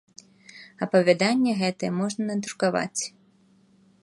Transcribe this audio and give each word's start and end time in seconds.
Апавяданне 0.85 1.51
гэтае 1.61 1.91
можна 2.01 2.21
надрукаваць. 2.31 3.01